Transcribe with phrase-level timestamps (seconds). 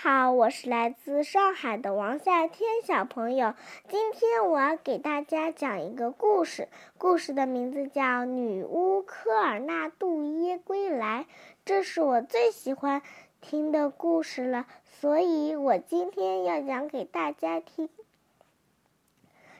[0.00, 3.56] 好，我是来自上海的王夏天小朋友。
[3.88, 11.26] 今天我要给大家讲一个故事，故事的名字叫《女巫科尔纳杜耶归来》。
[11.64, 13.02] 这是我最喜欢
[13.40, 14.66] 听的故事了，
[15.00, 17.88] 所以我今天要讲给大家听。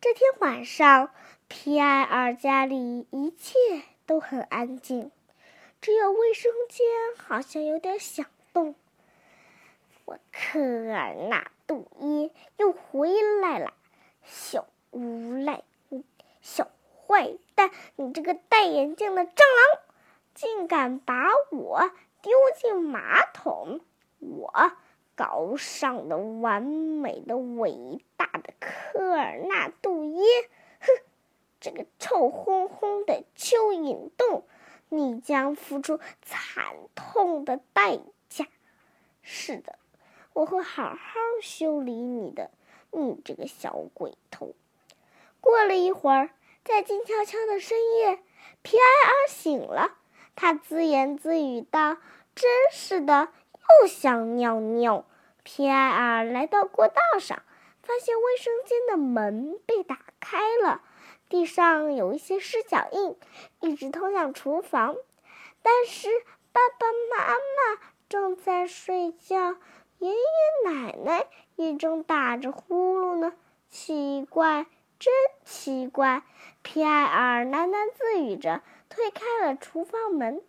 [0.00, 1.10] 这天晚上，
[1.48, 3.58] 皮埃尔家里一切
[4.06, 5.10] 都很安静，
[5.80, 6.86] 只有卫生间
[7.18, 8.76] 好像有点响动。
[10.10, 10.58] 我科
[10.92, 13.72] 尔纳杜耶又回来了，
[14.24, 15.62] 小无赖，
[16.40, 16.68] 小
[17.06, 19.82] 坏蛋，你这个戴眼镜的蟑螂，
[20.34, 21.92] 竟敢把我
[22.22, 23.78] 丢进马桶！
[24.18, 24.72] 我
[25.14, 30.24] 高尚的、完美的、伟大的科尔纳杜耶，
[30.80, 30.86] 哼，
[31.60, 34.44] 这个臭烘烘的蚯蚓洞，
[34.88, 38.48] 你将付出惨痛的代价。
[39.22, 39.78] 是的。
[40.40, 40.96] 我会好好
[41.42, 42.50] 修理你的，
[42.92, 44.54] 你这个小鬼头！
[45.38, 46.30] 过了一会儿，
[46.64, 48.22] 在静悄悄的深夜，
[48.62, 49.98] 皮埃尔醒了。
[50.34, 51.98] 他自言自语道
[52.34, 53.28] ：“真是的，
[53.82, 55.04] 又想尿尿。”
[55.44, 57.42] 皮埃尔来到过道上，
[57.82, 60.80] 发现卫生间的门被打开了，
[61.28, 63.14] 地上有一些湿脚印，
[63.60, 64.96] 一直通向厨房。
[65.60, 66.08] 但是
[66.50, 69.56] 爸爸妈妈正在睡觉。
[70.00, 70.16] 爷爷
[70.64, 73.34] 奶奶也正打着呼噜呢，
[73.68, 74.64] 奇怪，
[74.98, 75.12] 真
[75.44, 76.22] 奇怪！
[76.62, 80.42] 皮埃尔喃喃自语着，推开了厨房门。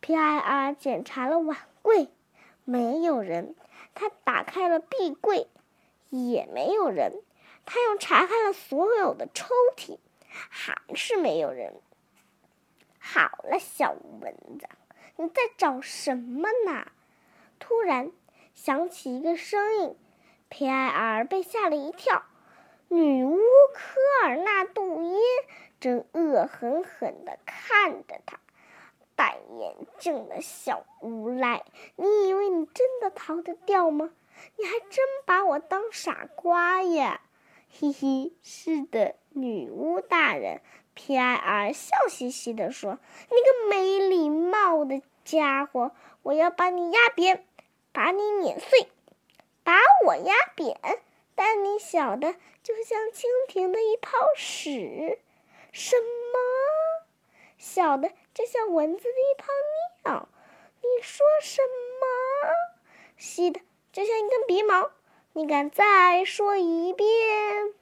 [0.00, 2.08] 皮埃尔检查了碗柜，
[2.64, 3.54] 没有人；
[3.94, 5.46] 他打开了壁柜，
[6.08, 7.12] 也没有人；
[7.64, 11.74] 他又查看了所有的抽屉，还是没有人。
[12.98, 14.68] 好了，小蚊子，
[15.14, 16.90] 你在找什么呢？
[17.60, 18.10] 突然。
[18.62, 19.96] 响起一个声音，
[20.50, 22.24] 皮埃尔被吓了一跳。
[22.88, 23.38] 女巫
[23.72, 25.18] 科尔纳杜耶
[25.80, 28.38] 正恶狠狠地看着他。
[29.16, 31.64] 戴眼镜的小无赖，
[31.96, 34.10] 你以为你真的逃得掉吗？
[34.58, 37.22] 你还真把我当傻瓜呀！
[37.70, 40.60] 嘿嘿，是的，女巫大人。
[40.92, 42.98] 皮埃尔笑嘻嘻地说
[43.30, 47.46] ：“你个没礼貌的家伙，我要把你压扁。”
[47.92, 48.88] 把你碾碎，
[49.64, 49.72] 把
[50.06, 50.78] 我压扁，
[51.34, 55.18] 但你小的就像蜻蜓的一泡屎。
[55.72, 57.06] 什么？
[57.58, 59.48] 小的就像蚊子的一泡
[60.04, 60.28] 尿？
[60.82, 62.06] 你说什么？
[63.16, 63.60] 细的
[63.92, 64.90] 就像一根鼻毛？
[65.32, 67.74] 你敢再说一遍？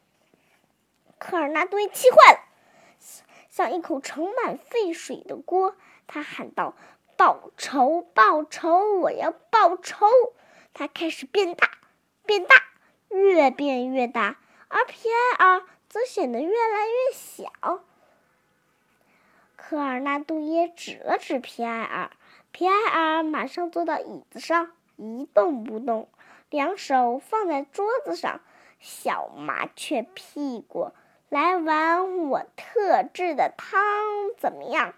[1.18, 2.40] 科尔纳多气坏了，
[3.48, 5.76] 像一口盛满沸水的锅，
[6.06, 6.74] 他喊道。
[7.18, 8.02] 报仇！
[8.14, 9.00] 报仇！
[9.00, 10.06] 我要报仇！
[10.72, 11.68] 它开始变大，
[12.24, 12.54] 变大，
[13.08, 17.82] 越变越大，而皮埃尔则显得越来越小。
[19.56, 22.12] 科尔纳杜耶指了指皮埃尔，
[22.52, 26.08] 皮埃尔马上坐到椅子上，一动不动，
[26.50, 28.40] 两手放在桌子上。
[28.78, 30.92] 小麻雀屁股，
[31.28, 33.80] 来碗我特制的汤
[34.38, 34.94] 怎么样？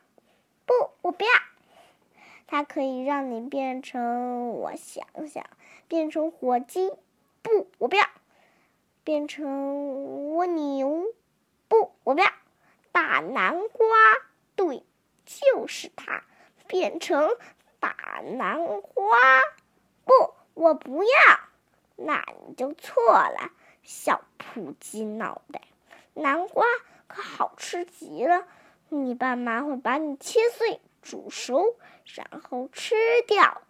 [0.67, 1.31] 不，我不要。
[2.53, 5.47] 它可以让你变成，我想想，
[5.87, 6.91] 变成火鸡，
[7.43, 8.03] 不，我不要；
[9.05, 11.05] 变成蜗牛，
[11.69, 12.27] 不，我不要；
[12.91, 13.87] 大南瓜，
[14.57, 14.83] 对，
[15.25, 16.25] 就是它，
[16.67, 17.31] 变成
[17.79, 19.17] 大南瓜，
[20.05, 21.11] 不，我不要。
[21.95, 23.53] 那你就错了，
[23.85, 25.63] 小扑鸡脑袋。
[26.15, 26.67] 南瓜
[27.07, 28.49] 可好吃极了，
[28.89, 30.81] 你爸妈会把你切碎。
[31.03, 32.95] 煮熟，然后吃
[33.27, 33.63] 掉。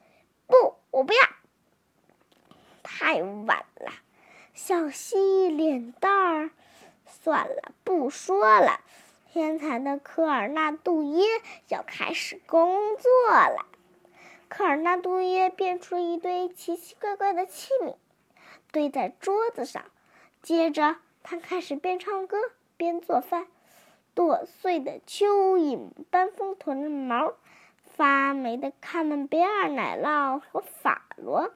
[0.46, 1.20] 不，我不要。
[2.82, 3.92] 太晚了，
[4.54, 6.50] 小蜥脸蛋儿。
[7.06, 8.80] 算了，不说了。
[9.32, 11.24] 天才的科尔纳杜耶
[11.68, 13.66] 要开始工作了。
[14.48, 17.96] 科尔纳杜耶变出一堆奇奇怪怪的器皿，
[18.72, 19.84] 堆在桌子上。
[20.42, 22.38] 接着，他开始边唱歌
[22.76, 23.46] 边做饭。
[24.12, 27.34] 剁碎的蚯蚓、斑蜂臀的毛、
[28.00, 31.52] 发霉的卡门贝尔奶酪和法罗。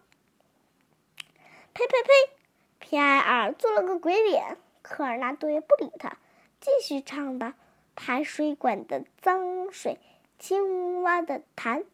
[1.72, 2.36] 呸呸呸！
[2.78, 4.58] 皮埃尔做了个鬼脸。
[4.82, 6.18] 科尔纳多也不理他，
[6.60, 7.54] 继续唱吧。
[7.96, 9.98] 排水管的脏水，
[10.38, 11.86] 青蛙的痰，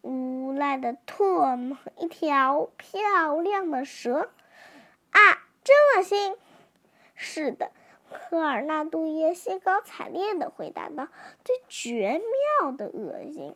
[0.00, 4.30] 无赖的唾沫，一条漂亮的蛇。
[5.10, 6.34] 啊，真恶心！
[7.14, 7.70] 是的。
[8.10, 11.08] 科尔纳杜耶兴高采烈的回答道
[11.44, 12.22] ：“最绝
[12.62, 13.54] 妙的恶心！”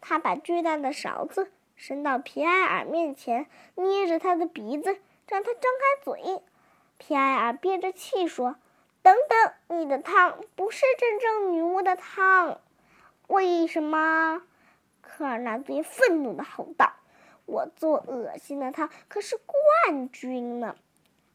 [0.00, 4.98] 他把巨大的勺子伸到皮埃尔面前，捏着他的鼻子，
[5.28, 6.42] 让他张开嘴。
[6.98, 8.56] 皮埃尔憋着气说
[9.02, 12.60] ：“等等，你的汤不是真正女巫的汤。”
[13.28, 14.42] 为什么？
[15.00, 16.92] 科尔纳多耶愤怒的吼道
[17.46, 20.76] ：“我做恶心的汤可是冠军呢！”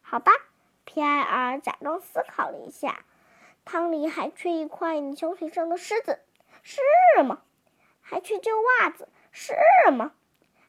[0.01, 0.31] 好吧，
[0.83, 3.05] 皮埃尔假装思考了一下，
[3.63, 6.19] 汤里还缺一块你小腿上的虱子，
[6.61, 6.81] 是
[7.23, 7.41] 吗？
[8.07, 9.55] 还缺旧袜子，是
[9.91, 10.13] 吗？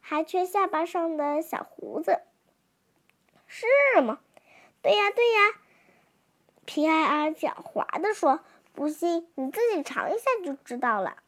[0.00, 2.22] 还缺下巴上的小胡子，
[3.46, 3.66] 是
[4.00, 4.20] 吗？
[4.80, 5.40] 对呀，对呀。
[6.64, 8.40] 皮埃尔狡猾地说
[8.72, 11.18] ：“不信，你自己尝一下就知道了。”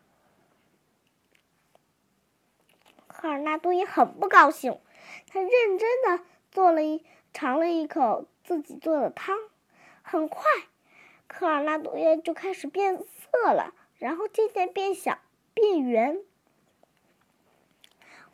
[3.07, 4.81] 科尔纳多也很不高兴，
[5.29, 7.05] 他认真的做了一
[7.35, 9.37] 尝了一口自己做的汤。
[10.03, 10.43] 很快，
[11.27, 15.19] 科尔纳多耶就开始变色了，然后渐渐变小、
[15.59, 16.21] 变圆。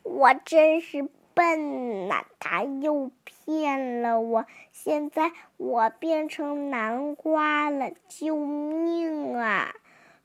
[0.03, 2.23] 我真是笨呐！
[2.39, 4.45] 他又骗了我。
[4.71, 9.73] 现在我变成南瓜了，救命啊！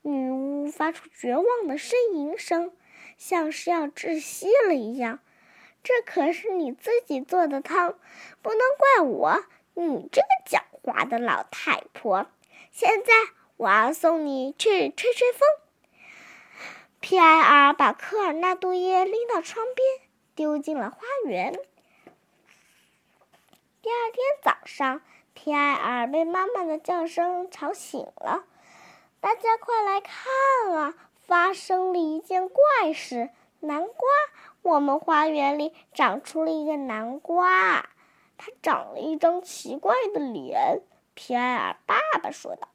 [0.03, 2.71] 女巫发出绝望的呻吟声，
[3.17, 5.19] 像是要窒息了一样。
[5.81, 7.97] 这可是你自己做的汤，
[8.43, 9.43] 不能怪我。
[9.73, 12.27] 你这个狡猾的老太婆！
[12.69, 13.11] 现在
[13.57, 15.70] 我要送你去吹吹风。
[17.11, 21.51] 皮埃尔把科尔纳杜耶拎到窗边，丢进了花园。
[23.81, 25.01] 第二天早上，
[25.33, 28.45] 皮埃尔被妈妈的叫声吵醒了。
[29.19, 30.23] 大家快来看
[30.73, 30.93] 啊！
[31.27, 33.29] 发生了一件怪事。
[33.59, 34.07] 南瓜，
[34.61, 37.89] 我们花园里长出了一个南瓜，
[38.37, 40.81] 它长了一张奇怪的脸。
[41.13, 42.69] 皮埃尔爸爸说道：“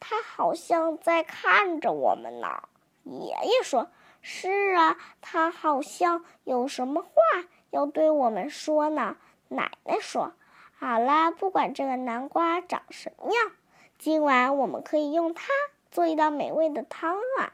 [0.00, 2.64] 它好像在看着我们呢。”
[3.04, 3.90] 爷爷说
[4.20, 7.10] ：“是啊，他好像有什么话
[7.70, 9.16] 要对我们说呢。”
[9.48, 10.32] 奶奶说
[10.78, 13.52] ：“好啦，不管这个南瓜长什么样，
[13.98, 15.44] 今晚我们可以用它
[15.90, 17.52] 做一道美味的汤啊！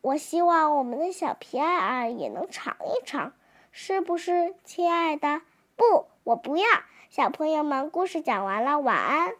[0.00, 3.32] 我希望我们的小皮埃尔也能尝一尝，
[3.72, 5.42] 是不是，亲爱的？
[5.76, 6.66] 不，我不要。
[7.08, 9.34] 小朋友们，故事讲完了，晚安。”